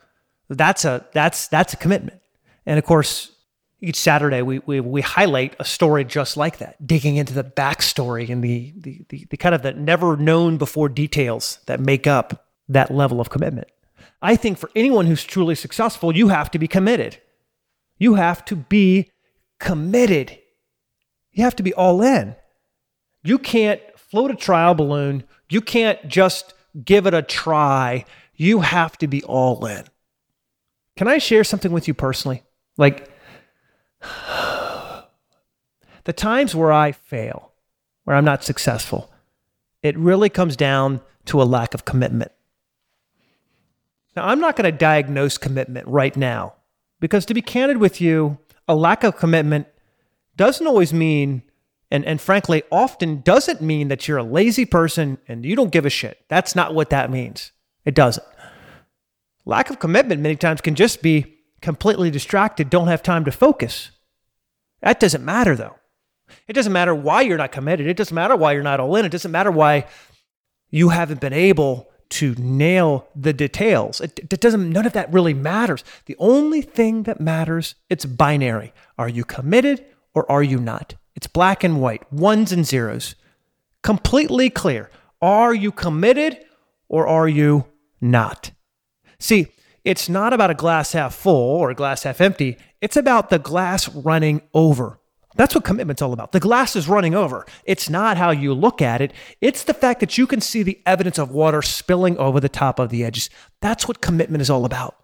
That's 0.49 0.85
a 0.85 1.07
that's 1.13 1.49
that's 1.49 1.73
a 1.73 1.77
commitment. 1.77 2.21
And 2.67 2.79
of 2.79 2.85
course, 2.85 3.33
each 3.81 3.97
Saturday 3.97 4.43
we, 4.43 4.61
we, 4.61 4.81
we 4.81 5.01
highlight 5.01 5.57
a 5.59 5.65
story 5.65 6.05
just 6.05 6.37
like 6.37 6.59
that, 6.59 6.87
digging 6.87 7.17
into 7.17 7.35
the 7.35 7.45
backstory 7.45 8.29
and 8.31 8.43
the, 8.43 8.73
the, 8.77 9.05
the, 9.09 9.27
the 9.31 9.37
kind 9.37 9.55
of 9.55 9.63
the 9.63 9.73
never 9.73 10.17
known 10.17 10.57
before 10.57 10.89
details 10.89 11.59
that 11.67 11.81
make 11.81 12.07
up 12.07 12.47
that 12.69 12.91
level 12.91 13.21
of 13.21 13.31
commitment. 13.31 13.69
I 14.21 14.37
think 14.37 14.59
for 14.59 14.71
anyone 14.77 15.07
who's 15.07 15.25
truly 15.25 15.55
successful, 15.55 16.15
you 16.17 16.29
have 16.29 16.51
to 16.53 16.59
be 16.59 16.69
committed. 16.69 17.19
You 17.99 18.15
have 18.15 18.45
to 18.47 18.57
be 18.57 19.11
committed. 19.59 20.39
You 21.33 21.45
have 21.45 21.57
to 21.57 21.63
be 21.63 21.75
all 21.75 22.03
in. 22.03 22.37
You 23.25 23.39
can't 23.39 23.81
float 23.97 24.31
a 24.31 24.37
trial 24.37 24.75
balloon. 24.75 25.25
You 25.49 25.61
can't 25.61 26.07
just 26.09 26.55
give 26.85 27.07
it 27.07 27.15
a 27.15 27.23
try. 27.23 28.05
You 28.35 28.61
have 28.61 28.97
to 28.99 29.07
be 29.07 29.23
all 29.25 29.65
in. 29.67 29.85
Can 30.97 31.09
I 31.09 31.19
share 31.19 31.45
something 31.45 31.73
with 31.73 31.89
you 31.89 31.95
personally? 31.95 32.43
Like 32.77 33.11
the 36.05 36.13
times 36.15 36.55
where 36.55 36.73
I 36.73 36.93
fail, 36.93 37.53
where 38.05 38.17
I'm 38.17 38.25
not 38.25 38.45
successful, 38.45 39.13
it 39.83 39.97
really 39.97 40.29
comes 40.29 40.57
down 40.57 41.01
to 41.27 41.41
a 41.41 41.45
lack 41.45 41.75
of 41.75 41.85
commitment. 41.85 42.33
Now, 44.17 44.27
I'm 44.29 44.41
not 44.41 44.57
going 44.57 44.71
to 44.71 44.77
diagnose 44.77 45.39
commitment 45.39 45.87
right 45.89 46.17
now 46.17 46.55
because, 47.01 47.25
to 47.27 47.35
be 47.35 47.43
candid 47.43 47.79
with 47.79 48.01
you, 48.01 48.39
a 48.69 48.75
lack 48.75 49.05
of 49.05 49.17
commitment 49.17 49.67
doesn't 50.37 50.67
always 50.67 50.93
mean, 50.93 51.43
and, 51.91 52.05
and 52.05 52.21
frankly, 52.21 52.63
often 52.71 53.21
doesn't 53.23 53.61
mean 53.61 53.89
that 53.89 54.07
you're 54.07 54.19
a 54.19 54.23
lazy 54.23 54.65
person 54.65 55.19
and 55.29 55.45
you 55.45 55.57
don't 55.57 55.73
give 55.73 55.87
a 55.87 55.91
shit. 55.91 56.25
That's 56.29 56.55
not 56.55 56.75
what 56.75 56.91
that 56.91 57.11
means. 57.11 57.53
It 57.85 57.95
doesn't. 57.95 58.27
Lack 59.45 59.71
of 59.71 59.79
commitment 59.79 60.21
many 60.21 60.37
times 60.37 60.61
can 60.61 60.75
just 60.75 61.03
be 61.03 61.39
completely 61.61 62.11
distracted, 62.11 62.71
don't 62.71 62.89
have 62.89 63.03
time 63.03 63.25
to 63.25 63.33
focus. 63.33 63.91
That 64.83 65.01
doesn't 65.01 65.25
matter, 65.25 65.57
though. 65.57 65.77
It 66.49 66.55
doesn't 66.55 66.73
matter 66.73 66.95
why 66.95 67.23
you're 67.23 67.39
not 67.39 67.53
committed. 67.53 67.87
It 67.87 67.97
doesn't 67.97 68.15
matter 68.15 68.37
why 68.37 68.53
you're 68.53 68.63
not 68.63 68.81
all 68.81 68.97
in. 68.97 69.05
It 69.05 69.13
doesn't 69.13 69.31
matter 69.31 69.51
why 69.51 69.87
you 70.71 70.89
haven't 70.89 71.21
been 71.21 71.33
able 71.33 71.92
to 72.13 72.35
nail 72.37 73.09
the 73.17 73.33
details. 73.33 74.01
It, 74.01 74.19
it, 74.19 74.41
doesn't, 74.41 74.71
none 74.71 74.87
of 74.87 74.93
that 74.93 75.13
really 75.13 75.33
matters. 75.33 75.83
The 76.07 76.17
only 76.19 76.61
thing 76.61 77.05
that 77.05 77.21
matters, 77.21 77.75
it's 77.89 78.05
binary. 78.05 78.73
Are 78.99 79.09
you 79.09 79.25
committed 79.25 79.85
or 80.15 80.31
are 80.31 80.43
you 80.43 80.59
not? 80.59 80.95
It's 81.17 81.27
black 81.27 81.65
and 81.65 81.81
white, 81.81 82.11
ones 82.13 82.53
and 82.53 82.67
zeros. 82.67 83.15
Completely 83.83 84.51
clear. 84.51 84.91
Are 85.23 85.55
you 85.55 85.73
committed 85.73 86.39
or 86.89 87.07
are 87.07 87.29
you 87.29 87.67
not? 88.01 88.51
See, 89.19 89.49
it's 89.85 90.09
not 90.09 90.33
about 90.33 90.51
a 90.51 90.55
glass 90.55 90.93
half 90.93 91.15
full 91.15 91.57
or 91.57 91.71
a 91.71 91.75
glass 91.75 92.03
half 92.03 92.21
empty. 92.21 92.59
It's 92.81 92.97
about 92.97 93.31
the 93.31 93.39
glass 93.39 93.89
running 93.89 94.43
over. 94.53 94.99
That's 95.37 95.55
what 95.55 95.65
commitment's 95.65 96.03
all 96.03 96.13
about. 96.13 96.33
The 96.33 96.41
glass 96.41 96.77
is 96.77 96.89
running 96.89 97.15
over. 97.15 97.47
It's 97.65 97.89
not 97.89 98.17
how 98.17 98.31
you 98.31 98.53
look 98.53 98.83
at 98.83 99.01
it, 99.01 99.13
it's 99.41 99.65
the 99.65 99.75
fact 99.75 100.01
that 100.01 100.19
you 100.19 100.27
can 100.27 100.41
see 100.41 100.63
the 100.63 100.81
evidence 100.87 101.19
of 101.19 101.31
water 101.31 101.63
spilling 101.63 102.17
over 102.19 102.41
the 102.41 102.49
top 102.49 102.79
of 102.79 102.91
the 102.91 103.05
edges. 103.05 103.31
That's 103.61 103.89
what 103.89 104.01
commitment 104.01 104.43
is 104.43 104.51
all 104.51 104.65
about. 104.65 104.97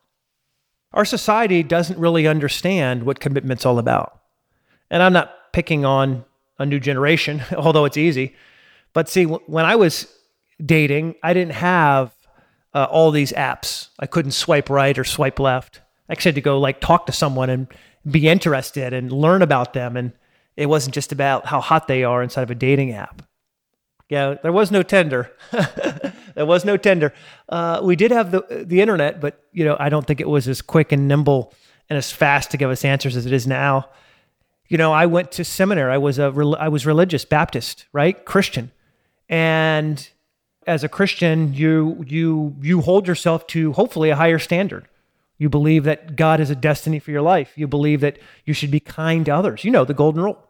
Our 0.93 1.05
society 1.05 1.63
doesn't 1.63 1.99
really 1.99 2.27
understand 2.27 3.05
what 3.05 3.21
commitment's 3.21 3.67
all 3.67 3.79
about. 3.79 4.21
And 4.91 5.03
I'm 5.03 5.13
not 5.13 5.33
picking 5.53 5.85
on 5.85 6.25
a 6.59 6.67
new 6.67 6.81
generation, 6.81 7.43
although 7.57 7.85
it's 7.85 7.97
easy. 7.97 8.35
But 8.93 9.09
see, 9.09 9.25
when 9.25 9.65
I 9.65 9.77
was 9.77 10.07
dating, 10.65 11.15
I 11.23 11.35
didn't 11.35 11.55
have 11.55 12.13
uh, 12.75 12.85
all 12.91 13.11
these 13.11 13.33
apps. 13.33 13.89
I 13.99 14.07
couldn't 14.07 14.33
swipe 14.33 14.71
right 14.71 14.99
or 14.99 15.05
swipe 15.05 15.39
left. 15.39 15.81
I 16.09 16.13
actually 16.13 16.31
had 16.31 16.35
to 16.37 16.41
go 16.41 16.59
like 16.59 16.81
talk 16.81 17.07
to 17.07 17.13
someone 17.13 17.51
and 17.51 17.69
be 18.09 18.29
interested 18.29 18.93
and 18.93 19.13
learn 19.13 19.43
about 19.43 19.73
them. 19.73 19.97
And 19.97 20.13
it 20.57 20.67
wasn't 20.67 20.95
just 20.95 21.13
about 21.13 21.47
how 21.47 21.61
hot 21.61 21.89
they 21.89 22.05
are 22.05 22.23
inside 22.23 22.43
of 22.43 22.51
a 22.51 22.55
dating 22.55 22.93
app. 22.93 23.23
Yeah, 24.09 24.37
there 24.43 24.53
was 24.53 24.71
no 24.71 24.83
Tinder. 24.83 25.31
there 25.53 26.47
was 26.47 26.65
no 26.65 26.77
Tinder. 26.77 27.13
Uh, 27.49 27.81
we 27.83 27.95
did 27.95 28.11
have 28.11 28.31
the 28.31 28.65
the 28.67 28.81
internet, 28.81 29.21
but 29.21 29.43
you 29.53 29.65
know, 29.65 29.77
I 29.79 29.91
don't 29.91 30.07
think 30.07 30.21
it 30.21 30.29
was 30.29 30.49
as 30.49 30.63
quick 30.63 30.93
and 30.93 31.07
nimble 31.07 31.53
and 31.91 31.97
as 31.97 32.11
fast 32.11 32.51
to 32.53 32.57
give 32.57 32.71
us 32.71 32.85
answers 32.85 33.17
as 33.17 33.27
it 33.27 33.33
is 33.33 33.47
now. 33.47 33.91
You 34.69 34.79
know, 34.79 34.93
I 34.93 35.07
went 35.07 35.31
to 35.33 35.45
seminary. 35.45 35.93
I 35.93 35.99
was 35.99 36.19
a 36.19 36.33
I 36.59 36.69
was 36.69 36.87
religious 36.87 37.27
Baptist, 37.27 37.85
right? 37.93 38.25
Christian, 38.25 38.71
and 39.29 40.09
as 40.67 40.85
a 40.85 40.89
Christian, 40.89 41.53
you 41.53 42.05
you 42.07 42.57
you 42.61 42.81
hold 42.81 43.07
yourself 43.07 43.47
to 43.49 43.73
hopefully 43.73 44.09
a 44.11 44.17
higher 44.17 44.39
standard. 44.39 44.89
You 45.39 45.49
believe 45.49 45.85
that 45.85 46.17
God 46.17 46.41
has 46.41 46.51
a 46.51 46.57
destiny 46.57 46.99
for 46.99 47.13
your 47.13 47.23
life. 47.23 47.53
You 47.57 47.69
believe 47.69 48.01
that 48.01 48.19
you 48.45 48.53
should 48.53 48.71
be 48.71 48.81
kind 48.81 49.25
to 49.27 49.35
others. 49.35 49.65
You 49.65 49.71
know 49.71 49.85
the 49.85 49.95
golden 49.95 50.23
rule 50.23 50.45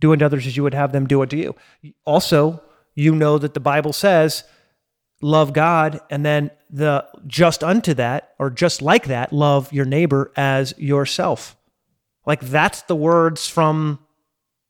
do 0.00 0.12
unto 0.12 0.24
others 0.24 0.46
as 0.46 0.56
you 0.56 0.62
would 0.62 0.74
have 0.74 0.92
them 0.92 1.06
do 1.06 1.22
unto 1.22 1.36
you. 1.36 1.54
Also, 2.04 2.62
you 2.94 3.14
know 3.14 3.38
that 3.38 3.54
the 3.54 3.60
Bible 3.60 3.92
says, 3.92 4.44
love 5.20 5.52
God, 5.52 6.00
and 6.10 6.24
then 6.24 6.50
the 6.70 7.06
just 7.26 7.62
unto 7.62 7.94
that, 7.94 8.34
or 8.38 8.50
just 8.50 8.80
like 8.80 9.06
that, 9.06 9.32
love 9.32 9.72
your 9.72 9.84
neighbor 9.84 10.32
as 10.36 10.74
yourself. 10.78 11.56
Like 12.26 12.40
that's 12.40 12.82
the 12.82 12.96
words 12.96 13.48
from 13.48 13.98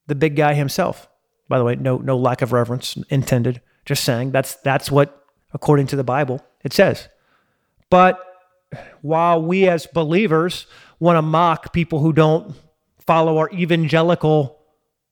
the 0.06 0.14
big 0.14 0.36
guy 0.36 0.54
himself. 0.54 1.08
By 1.48 1.58
the 1.58 1.64
way, 1.64 1.76
no 1.76 1.98
no 1.98 2.16
lack 2.16 2.42
of 2.42 2.52
reverence 2.52 2.96
intended. 3.08 3.60
Just 3.84 4.04
saying 4.04 4.32
that's 4.32 4.54
that's 4.56 4.90
what 4.90 5.24
according 5.52 5.86
to 5.88 5.96
the 5.96 6.04
Bible 6.04 6.44
it 6.64 6.72
says. 6.72 7.08
But 7.90 8.20
while 9.02 9.42
we 9.42 9.68
as 9.68 9.86
believers 9.86 10.66
want 10.98 11.16
to 11.16 11.22
mock 11.22 11.72
people 11.72 12.00
who 12.00 12.12
don't 12.12 12.54
follow 13.00 13.38
our 13.38 13.50
evangelical 13.50 14.60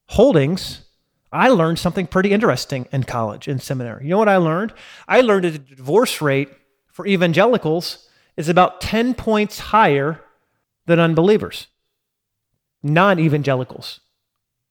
holdings, 0.06 0.82
I 1.32 1.48
learned 1.48 1.78
something 1.78 2.06
pretty 2.06 2.32
interesting 2.32 2.88
in 2.92 3.04
college, 3.04 3.48
in 3.48 3.58
seminary. 3.58 4.04
You 4.04 4.10
know 4.10 4.18
what 4.18 4.28
I 4.28 4.36
learned? 4.36 4.72
I 5.06 5.20
learned 5.20 5.44
that 5.44 5.68
the 5.68 5.76
divorce 5.76 6.22
rate 6.22 6.48
for 6.86 7.06
evangelicals 7.06 8.08
is 8.36 8.48
about 8.48 8.80
10 8.80 9.14
points 9.14 9.58
higher 9.58 10.20
than 10.86 10.98
unbelievers, 10.98 11.66
non 12.82 13.18
evangelicals. 13.18 14.00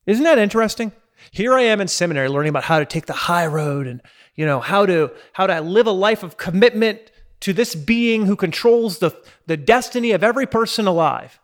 Isn't 0.05 0.23
that 0.23 0.39
interesting? 0.39 0.91
Here 1.31 1.53
I 1.53 1.63
am 1.63 1.81
in 1.81 1.87
seminary 1.87 2.29
learning 2.29 2.49
about 2.49 2.63
how 2.63 2.79
to 2.79 2.85
take 2.85 3.05
the 3.05 3.13
high 3.13 3.45
road 3.45 3.87
and 3.87 4.01
you 4.35 4.45
know 4.45 4.59
how 4.59 4.85
to 4.85 5.11
how 5.33 5.47
to 5.47 5.61
live 5.61 5.87
a 5.87 5.91
life 5.91 6.23
of 6.23 6.37
commitment 6.37 7.11
to 7.41 7.53
this 7.53 7.75
being 7.75 8.25
who 8.25 8.35
controls 8.35 8.99
the, 8.99 9.15
the 9.45 9.57
destiny 9.57 10.11
of 10.11 10.23
every 10.23 10.45
person 10.45 10.87
alive. 10.87 11.39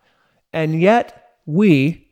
And 0.51 0.79
yet 0.79 1.35
we, 1.45 2.11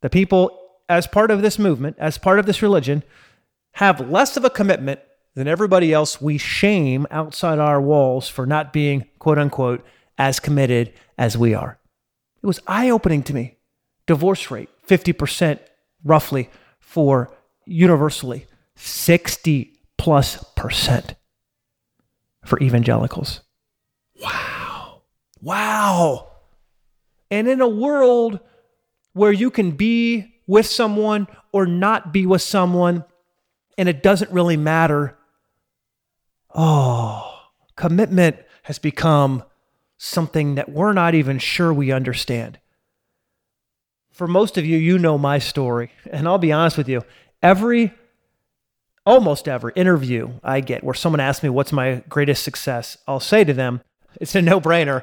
the 0.00 0.10
people 0.10 0.58
as 0.88 1.06
part 1.06 1.30
of 1.30 1.42
this 1.42 1.58
movement, 1.58 1.96
as 1.98 2.18
part 2.18 2.38
of 2.38 2.46
this 2.46 2.62
religion, 2.62 3.02
have 3.72 4.10
less 4.10 4.36
of 4.36 4.44
a 4.44 4.50
commitment 4.50 5.00
than 5.34 5.46
everybody 5.46 5.92
else 5.92 6.20
we 6.20 6.38
shame 6.38 7.06
outside 7.10 7.58
our 7.58 7.80
walls 7.80 8.28
for 8.28 8.46
not 8.46 8.72
being, 8.72 9.06
quote 9.18 9.38
unquote, 9.38 9.84
as 10.16 10.40
committed 10.40 10.92
as 11.16 11.36
we 11.36 11.54
are. 11.54 11.78
It 12.42 12.46
was 12.46 12.60
eye 12.66 12.90
opening 12.90 13.22
to 13.24 13.34
me. 13.34 13.56
Divorce 14.06 14.50
rate, 14.50 14.70
50% 14.86 15.60
roughly 16.02 16.50
for 16.80 17.32
universally, 17.66 18.46
60 18.76 19.74
plus 19.98 20.42
percent 20.54 21.14
for 22.48 22.60
evangelicals. 22.60 23.42
Wow. 24.20 25.02
Wow. 25.40 26.32
And 27.30 27.46
in 27.46 27.60
a 27.60 27.68
world 27.68 28.40
where 29.12 29.32
you 29.32 29.50
can 29.50 29.72
be 29.72 30.34
with 30.46 30.66
someone 30.66 31.28
or 31.52 31.66
not 31.66 32.12
be 32.12 32.26
with 32.26 32.42
someone, 32.42 33.04
and 33.76 33.88
it 33.88 34.02
doesn't 34.02 34.30
really 34.32 34.56
matter. 34.56 35.16
Oh, 36.54 37.48
commitment 37.76 38.36
has 38.62 38.78
become 38.78 39.44
something 39.98 40.54
that 40.54 40.70
we're 40.70 40.92
not 40.92 41.14
even 41.14 41.38
sure 41.38 41.72
we 41.72 41.92
understand. 41.92 42.58
For 44.10 44.26
most 44.26 44.56
of 44.56 44.64
you, 44.64 44.78
you 44.78 44.98
know 44.98 45.18
my 45.18 45.38
story. 45.38 45.90
And 46.10 46.26
I'll 46.26 46.38
be 46.38 46.52
honest 46.52 46.78
with 46.78 46.88
you, 46.88 47.04
every, 47.42 47.92
almost 49.08 49.48
every 49.48 49.72
interview 49.74 50.30
I 50.44 50.60
get 50.60 50.84
where 50.84 50.94
someone 50.94 51.20
asks 51.20 51.42
me, 51.42 51.48
What's 51.48 51.72
my 51.72 52.02
greatest 52.08 52.44
success? 52.44 52.98
I'll 53.08 53.20
say 53.20 53.42
to 53.42 53.54
them, 53.54 53.80
It's 54.20 54.34
a 54.34 54.42
no 54.42 54.60
brainer 54.60 55.02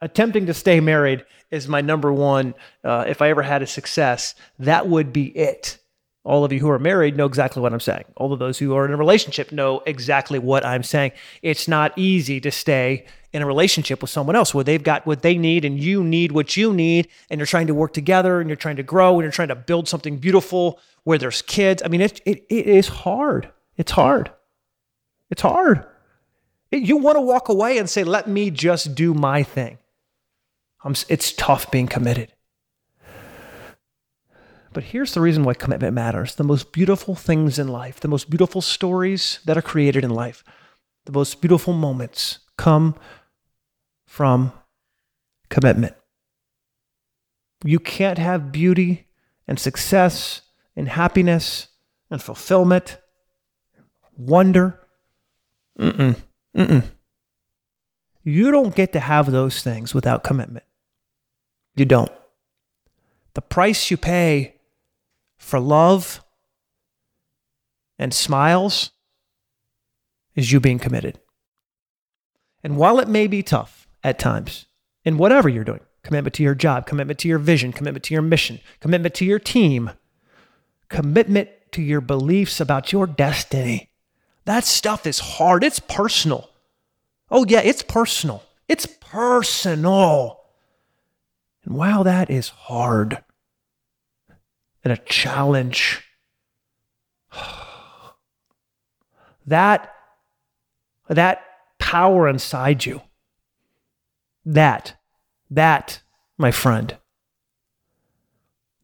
attempting 0.00 0.46
to 0.46 0.54
stay 0.54 0.80
married 0.80 1.24
is 1.50 1.68
my 1.68 1.80
number 1.80 2.12
one. 2.12 2.54
Uh, 2.82 3.04
if 3.06 3.20
I 3.20 3.28
ever 3.28 3.42
had 3.42 3.62
a 3.62 3.66
success, 3.66 4.34
that 4.58 4.88
would 4.88 5.12
be 5.12 5.26
it. 5.36 5.78
All 6.24 6.44
of 6.44 6.52
you 6.52 6.60
who 6.60 6.70
are 6.70 6.78
married 6.78 7.16
know 7.16 7.26
exactly 7.26 7.60
what 7.60 7.72
I'm 7.72 7.80
saying. 7.80 8.04
All 8.16 8.32
of 8.32 8.38
those 8.38 8.58
who 8.58 8.76
are 8.76 8.84
in 8.84 8.92
a 8.92 8.96
relationship 8.96 9.50
know 9.50 9.82
exactly 9.86 10.38
what 10.38 10.64
I'm 10.64 10.84
saying. 10.84 11.12
It's 11.42 11.66
not 11.66 11.92
easy 11.98 12.40
to 12.40 12.50
stay 12.52 13.06
in 13.32 13.42
a 13.42 13.46
relationship 13.46 14.00
with 14.00 14.10
someone 14.10 14.36
else 14.36 14.54
where 14.54 14.62
they've 14.62 14.82
got 14.82 15.04
what 15.04 15.22
they 15.22 15.36
need 15.36 15.64
and 15.64 15.80
you 15.80 16.04
need 16.04 16.30
what 16.30 16.56
you 16.56 16.72
need, 16.72 17.08
and 17.28 17.38
you're 17.38 17.46
trying 17.46 17.66
to 17.66 17.74
work 17.74 17.92
together 17.92 18.40
and 18.40 18.48
you're 18.48 18.56
trying 18.56 18.76
to 18.76 18.84
grow 18.84 19.14
and 19.14 19.22
you're 19.22 19.32
trying 19.32 19.48
to 19.48 19.56
build 19.56 19.88
something 19.88 20.18
beautiful 20.18 20.78
where 21.02 21.18
there's 21.18 21.42
kids. 21.42 21.82
I 21.84 21.88
mean, 21.88 22.02
it, 22.02 22.20
it, 22.24 22.44
it 22.48 22.66
is 22.66 22.86
hard. 22.88 23.50
It's 23.76 23.92
hard. 23.92 24.30
It's 25.30 25.42
hard. 25.42 25.84
It, 26.70 26.82
you 26.82 26.98
want 26.98 27.16
to 27.16 27.20
walk 27.22 27.48
away 27.48 27.78
and 27.78 27.90
say, 27.90 28.04
let 28.04 28.28
me 28.28 28.50
just 28.50 28.94
do 28.94 29.12
my 29.12 29.42
thing. 29.42 29.78
I'm, 30.84 30.94
it's 31.08 31.32
tough 31.32 31.70
being 31.70 31.88
committed. 31.88 32.32
But 34.72 34.84
here's 34.84 35.12
the 35.12 35.20
reason 35.20 35.44
why 35.44 35.54
commitment 35.54 35.94
matters 35.94 36.34
the 36.34 36.44
most 36.44 36.72
beautiful 36.72 37.14
things 37.14 37.58
in 37.58 37.68
life, 37.68 38.00
the 38.00 38.08
most 38.08 38.30
beautiful 38.30 38.62
stories 38.62 39.40
that 39.44 39.58
are 39.58 39.62
created 39.62 40.04
in 40.04 40.10
life, 40.10 40.42
the 41.04 41.12
most 41.12 41.40
beautiful 41.40 41.74
moments 41.74 42.38
come 42.56 42.94
from 44.06 44.52
commitment. 45.50 45.94
You 47.64 47.78
can't 47.78 48.18
have 48.18 48.52
beauty 48.52 49.08
and 49.46 49.58
success 49.58 50.42
and 50.74 50.88
happiness 50.88 51.68
and 52.10 52.22
fulfillment, 52.22 52.98
wonder. 54.16 54.80
Mm-mm, 55.78 56.16
mm-mm. 56.56 56.84
You 58.24 58.50
don't 58.50 58.74
get 58.74 58.92
to 58.92 59.00
have 59.00 59.30
those 59.30 59.62
things 59.62 59.94
without 59.94 60.24
commitment. 60.24 60.64
You 61.76 61.84
don't. 61.84 62.12
The 63.34 63.42
price 63.42 63.90
you 63.90 63.96
pay 63.96 64.51
for 65.42 65.58
love 65.58 66.24
and 67.98 68.14
smiles 68.14 68.92
is 70.34 70.52
you 70.52 70.60
being 70.60 70.78
committed. 70.78 71.18
And 72.62 72.76
while 72.76 73.00
it 73.00 73.08
may 73.08 73.26
be 73.26 73.42
tough 73.42 73.88
at 74.04 74.18
times, 74.18 74.66
in 75.04 75.18
whatever 75.18 75.48
you're 75.48 75.64
doing, 75.64 75.80
commitment 76.04 76.34
to 76.34 76.44
your 76.44 76.54
job, 76.54 76.86
commitment 76.86 77.18
to 77.18 77.28
your 77.28 77.40
vision, 77.40 77.72
commitment 77.72 78.04
to 78.04 78.14
your 78.14 78.22
mission, 78.22 78.60
commitment 78.80 79.14
to 79.16 79.24
your 79.24 79.40
team, 79.40 79.90
commitment 80.88 81.50
to 81.72 81.82
your 81.82 82.00
beliefs 82.00 82.60
about 82.60 82.92
your 82.92 83.06
destiny, 83.06 83.90
that 84.44 84.64
stuff 84.64 85.06
is 85.06 85.18
hard. 85.18 85.64
It's 85.64 85.80
personal. 85.80 86.50
Oh, 87.30 87.44
yeah, 87.48 87.60
it's 87.60 87.82
personal. 87.82 88.44
It's 88.68 88.86
personal. 88.86 90.40
And 91.64 91.74
wow, 91.74 92.04
that 92.04 92.30
is 92.30 92.48
hard 92.48 93.22
and 94.84 94.92
a 94.92 94.96
challenge. 94.96 96.02
that, 99.46 99.94
that 101.08 101.44
power 101.78 102.28
inside 102.28 102.84
you, 102.86 103.02
that, 104.44 104.96
that, 105.50 106.00
my 106.36 106.50
friend, 106.50 106.96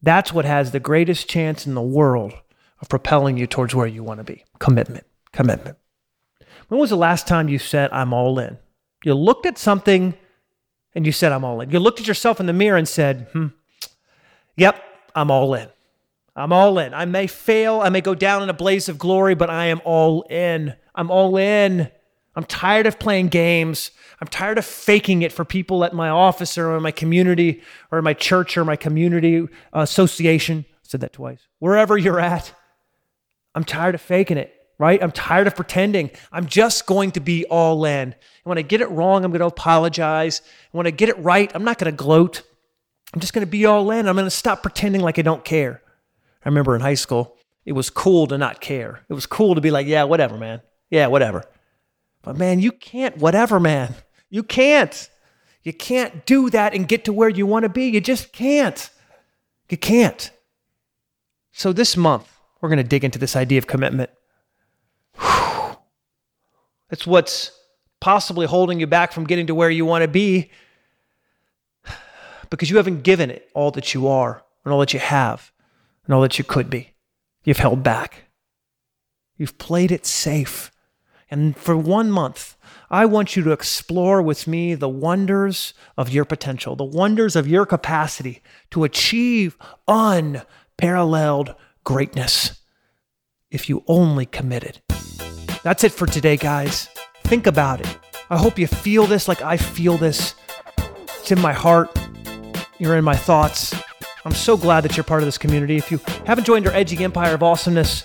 that's 0.03 0.33
what 0.33 0.45
has 0.45 0.71
the 0.71 0.81
greatest 0.81 1.29
chance 1.29 1.67
in 1.67 1.75
the 1.75 1.83
world 1.83 2.33
of 2.81 2.89
propelling 2.89 3.37
you 3.37 3.47
towards 3.47 3.75
where 3.75 3.87
you 3.87 4.05
want 4.05 4.19
to 4.19 4.25
be. 4.25 4.45
Commitment, 4.61 5.05
commitment. 5.33 5.77
When 6.69 6.79
was 6.79 6.91
the 6.91 6.97
last 6.97 7.27
time 7.27 7.49
you 7.49 7.59
said, 7.59 7.91
I'm 7.93 8.13
all 8.13 8.39
in? 8.39 8.59
You 9.05 9.15
looked 9.15 9.47
at 9.47 9.59
something 9.59 10.15
and 10.95 11.07
you 11.07 11.13
said, 11.13 11.33
I'm 11.33 11.45
all 11.45 11.61
in. 11.61 11.71
You 11.71 11.81
looked 11.81 12.01
at 12.01 12.07
yourself 12.07 12.41
in 12.41 12.47
the 12.47 12.53
mirror 12.53 12.77
and 12.77 12.87
said, 12.87 13.29
hmm, 13.33 13.47
yep, 14.57 14.83
I'm 15.15 15.31
all 15.31 15.55
in. 15.55 15.69
I'm 16.39 16.53
all 16.53 16.79
in. 16.79 16.95
I 16.95 17.05
may 17.05 17.27
fail. 17.27 17.81
I 17.81 17.89
may 17.89 18.01
go 18.01 18.15
down 18.15 18.43
in 18.43 18.51
a 18.51 18.55
blaze 18.55 18.89
of 18.89 18.99
glory, 18.99 19.35
but 19.35 19.51
I 19.51 19.67
am 19.67 19.81
all 19.85 20.23
in. 20.31 20.75
I'm 20.95 21.11
all 21.11 21.37
in. 21.37 21.91
I'm 22.35 22.45
tired 22.45 22.87
of 22.87 22.99
playing 22.99 23.29
games. 23.29 23.91
I'm 24.21 24.29
tired 24.29 24.59
of 24.59 24.65
faking 24.65 25.23
it 25.23 25.33
for 25.33 25.45
people 25.45 25.85
at 25.85 25.93
my 25.93 26.09
office 26.09 26.57
or 26.57 26.77
in 26.77 26.83
my 26.83 26.91
community 26.91 27.63
or 27.91 27.99
in 27.99 28.05
my 28.05 28.15
church 28.15 28.57
or 28.57 28.65
my 28.65 28.77
community 28.77 29.49
association. 29.73 30.65
I 30.69 30.75
said 30.83 31.01
that 31.01 31.13
twice. 31.13 31.41
Wherever 31.59 31.99
you're 31.99 32.21
at, 32.21 32.53
I'm 33.55 33.65
tired 33.65 33.95
of 33.95 34.01
faking 34.01 34.37
it 34.37 34.55
right? 34.79 35.03
I'm 35.03 35.13
tired 35.13 35.47
of 35.47 35.57
pretending. 35.57 36.11
I'm 36.31 36.47
just 36.47 36.87
going 36.87 37.11
to 37.13 37.21
be 37.21 37.45
all 37.47 37.85
in. 37.85 38.13
And 38.13 38.15
when 38.45 38.59
I 38.59 38.63
get 38.63 38.81
it 38.81 38.89
wrong, 38.91 39.25
I'm 39.25 39.33
going 39.33 39.41
to 39.41 39.47
apologize. 39.47 40.39
And 40.39 40.79
when 40.79 40.87
I 40.87 40.91
get 40.91 41.09
it 41.09 41.19
right, 41.19 41.51
I'm 41.55 41.65
not 41.65 41.79
going 41.79 41.93
to 41.93 41.97
gloat. 41.97 42.43
I'm 43.13 43.21
just 43.21 43.33
going 43.33 43.45
to 43.45 43.51
be 43.51 43.67
all 43.67 43.91
in. 43.91 44.07
I'm 44.07 44.15
going 44.15 44.27
to 44.27 44.31
stop 44.31 44.63
pretending 44.63 45.01
like 45.01 45.19
I 45.19 45.23
don't 45.23 45.45
care. 45.45 45.83
I 46.45 46.49
remember 46.49 46.75
in 46.75 46.81
high 46.81 46.95
school, 46.95 47.37
it 47.65 47.73
was 47.73 47.91
cool 47.91 48.27
to 48.29 48.39
not 48.39 48.61
care. 48.61 49.05
It 49.09 49.15
was 49.15 49.27
cool 49.27 49.55
to 49.55 49.61
be 49.61 49.71
like, 49.71 49.87
yeah, 49.87 50.05
whatever, 50.05 50.37
man. 50.37 50.63
Yeah, 50.91 51.09
whatever. 51.09 51.45
But 52.23 52.37
man, 52.37 52.61
you 52.61 52.73
can't, 52.73 53.17
whatever, 53.19 53.61
man. 53.61 53.95
You 54.31 54.43
can't. 54.43 55.09
You 55.63 55.73
can't 55.73 56.25
do 56.25 56.51
that 56.51 56.75
and 56.75 56.89
get 56.89 57.05
to 57.05 57.13
where 57.13 57.29
you 57.29 57.47
want 57.47 57.65
to 57.65 57.69
be. 57.69 57.89
You 57.89 58.01
just 58.01 58.33
can't. 58.33 58.89
You 59.69 59.77
can't. 59.77 60.31
So 61.53 61.73
this 61.73 61.97
month, 61.97 62.31
we're 62.61 62.69
going 62.69 62.79
to 62.79 62.85
dig 62.85 63.05
into 63.05 63.19
this 63.19 63.37
idea 63.37 63.59
of 63.59 63.67
commitment. 63.67 64.11
It's 66.91 67.07
what's 67.07 67.53
possibly 68.01 68.47
holding 68.47 68.81
you 68.81 68.87
back 68.87 69.13
from 69.13 69.25
getting 69.25 69.49
to 69.49 69.55
where 69.55 69.71
you 69.71 69.85
want 69.85 70.03
to 70.03 70.09
be 70.09 70.51
because 72.49 72.71
you 72.71 72.77
haven't 72.77 73.03
given 73.03 73.31
it 73.31 73.49
all 73.55 73.71
that 73.73 73.93
you 73.93 74.09
are 74.09 74.43
and 74.65 74.73
all 74.73 74.81
that 74.81 74.95
you 74.95 75.01
have 75.01 75.53
and 76.09 76.15
all 76.15 76.23
that 76.23 76.39
you 76.39 76.45
could 76.45 76.71
be. 76.71 76.95
You've 77.45 77.59
held 77.59 77.83
back. 77.83 78.25
You've 79.37 79.59
played 79.59 79.93
it 79.93 80.07
safe. 80.07 80.73
And 81.31 81.55
for 81.57 81.77
one 81.77 82.11
month, 82.11 82.57
I 82.91 83.05
want 83.05 83.37
you 83.37 83.43
to 83.45 83.53
explore 83.53 84.23
with 84.23 84.47
me 84.47 84.75
the 84.75 84.89
wonders 84.89 85.75
of 85.99 86.09
your 86.09 86.25
potential, 86.25 86.75
the 86.75 86.85
wonders 86.85 87.37
of 87.37 87.47
your 87.47 87.67
capacity 87.67 88.43
to 88.71 88.85
achieve 88.85 89.59
unparalleled 89.87 91.55
greatness 91.85 92.61
if 93.51 93.69
you 93.69 93.85
only 93.87 94.25
committed. 94.25 94.81
That's 95.63 95.85
it 95.85 95.93
for 95.93 96.07
today, 96.07 96.39
guys. 96.39 96.89
Think 97.25 97.47
about 97.47 97.81
it. 97.81 97.99
I 98.31 98.39
hope 98.39 98.59
you 98.59 98.67
feel 98.67 99.07
this 99.07 99.29
like 99.29 99.43
I 99.43 99.59
feel 99.59 99.99
this. 99.99 100.35
It's 101.21 101.31
in 101.31 101.41
my 101.41 101.53
heart. 101.53 101.91
You're 102.79 102.97
in 102.97 103.05
my 103.05 103.17
thoughts. 103.17 103.75
I'm 104.29 104.35
so 104.35 104.59
glad 104.59 104.83
that 104.83 104.95
you're 104.95 105.05
part 105.05 105.23
of 105.23 105.27
this 105.27 105.39
community. 105.39 105.79
If 105.79 105.91
you 105.91 105.99
haven't 106.27 106.45
joined 106.45 106.67
our 106.67 106.75
Edgy 106.75 107.03
Empire 107.03 107.35
of 107.35 107.43
Awesomeness, 107.43 108.05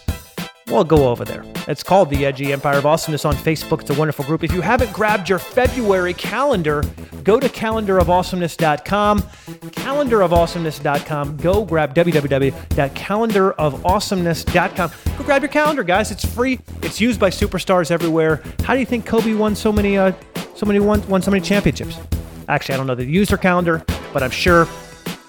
well, 0.68 0.86
go 0.86 1.10
over 1.10 1.26
there. 1.26 1.44
It's 1.68 1.84
called 1.84 2.10
the 2.10 2.26
Edgy 2.26 2.54
Empire 2.54 2.78
of 2.78 2.86
Awesomeness 2.86 3.26
on 3.26 3.36
Facebook. 3.36 3.82
It's 3.82 3.90
a 3.90 3.94
wonderful 3.94 4.24
group. 4.24 4.42
If 4.42 4.54
you 4.54 4.62
haven't 4.62 4.94
grabbed 4.94 5.28
your 5.28 5.38
February 5.38 6.14
calendar, 6.14 6.82
go 7.26 7.42
to 7.42 7.50
calendarawesomeness.com. 7.50 9.20
Calendarawesomeness.com. 9.20 11.36
Go 11.36 11.66
grab 11.66 11.94
www.calendarofawesomeness.com. 11.94 14.92
Go 15.18 15.24
grab 15.26 15.42
your 15.42 15.50
calendar, 15.50 15.84
guys. 15.84 16.10
It's 16.10 16.24
free. 16.24 16.58
It's 16.84 17.02
used 17.02 17.20
by 17.20 17.32
superstars 17.32 17.92
everywhere. 17.92 18.42
How 18.64 18.76
do 18.76 18.80
you 18.80 18.86
think 18.86 19.06
Kobe 19.06 19.34
won 19.34 19.58
so 19.58 19.74
many, 19.74 19.98
uh, 19.98 20.14
so 20.56 20.66
many 20.66 20.80
won, 20.80 21.06
won 21.10 21.22
so 21.22 21.32
many 21.32 21.44
championships? 21.44 22.00
Actually, 22.48 22.76
I 22.76 22.78
don't 22.78 22.88
know 22.88 22.96
the 22.96 23.04
user 23.04 23.36
calendar, 23.36 23.84
but 24.14 24.24
I'm 24.24 24.32
sure 24.32 24.70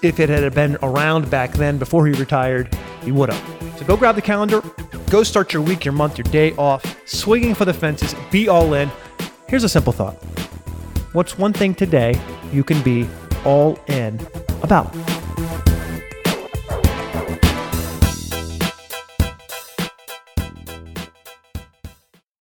if 0.07 0.19
it 0.19 0.29
had 0.29 0.53
been 0.53 0.77
around 0.81 1.29
back 1.29 1.53
then 1.53 1.77
before 1.77 2.07
he 2.07 2.13
retired, 2.13 2.73
he 3.03 3.11
would 3.11 3.31
have. 3.31 3.77
So 3.77 3.85
go 3.85 3.97
grab 3.97 4.15
the 4.15 4.21
calendar, 4.21 4.61
go 5.09 5.23
start 5.23 5.53
your 5.53 5.61
week, 5.61 5.85
your 5.85 5.93
month, 5.93 6.17
your 6.17 6.31
day 6.31 6.53
off, 6.53 6.83
swinging 7.07 7.53
for 7.53 7.65
the 7.65 7.73
fences, 7.73 8.15
be 8.31 8.47
all 8.47 8.73
in. 8.73 8.91
Here's 9.47 9.63
a 9.63 9.69
simple 9.69 9.93
thought 9.93 10.15
What's 11.13 11.37
one 11.37 11.53
thing 11.53 11.75
today 11.75 12.19
you 12.51 12.63
can 12.63 12.81
be 12.83 13.07
all 13.45 13.79
in 13.87 14.19
about? 14.63 14.93